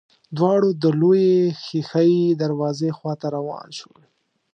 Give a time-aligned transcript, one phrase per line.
[0.37, 4.01] دواړه د لويې ښېښه يي دروازې خواته روان شول.